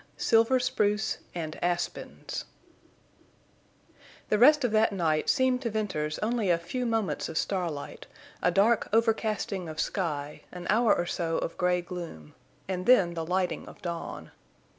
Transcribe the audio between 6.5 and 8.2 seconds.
few moments of starlight,